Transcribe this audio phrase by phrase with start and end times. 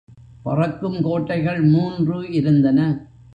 [0.43, 2.79] பறக்கும் கோட்டைகள் மூன்று இருந்தன.